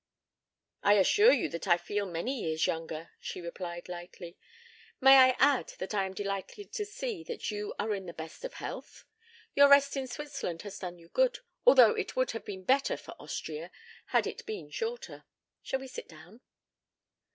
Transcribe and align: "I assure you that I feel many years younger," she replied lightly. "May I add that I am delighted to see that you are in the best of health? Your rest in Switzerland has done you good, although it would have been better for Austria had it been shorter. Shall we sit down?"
"I 0.81 0.93
assure 0.93 1.31
you 1.31 1.47
that 1.49 1.67
I 1.67 1.77
feel 1.77 2.07
many 2.07 2.41
years 2.45 2.65
younger," 2.65 3.11
she 3.19 3.39
replied 3.39 3.87
lightly. 3.87 4.35
"May 4.99 5.17
I 5.17 5.35
add 5.37 5.73
that 5.77 5.93
I 5.93 6.07
am 6.07 6.15
delighted 6.15 6.73
to 6.73 6.85
see 6.87 7.23
that 7.25 7.51
you 7.51 7.75
are 7.77 7.93
in 7.93 8.07
the 8.07 8.13
best 8.13 8.43
of 8.43 8.55
health? 8.55 9.05
Your 9.53 9.69
rest 9.69 9.95
in 9.95 10.07
Switzerland 10.07 10.63
has 10.63 10.79
done 10.79 10.97
you 10.97 11.09
good, 11.09 11.37
although 11.67 11.91
it 11.91 12.15
would 12.15 12.31
have 12.31 12.45
been 12.45 12.63
better 12.63 12.97
for 12.97 13.11
Austria 13.19 13.69
had 14.07 14.25
it 14.25 14.43
been 14.47 14.71
shorter. 14.71 15.23
Shall 15.61 15.79
we 15.81 15.87
sit 15.87 16.07
down?" 16.09 16.41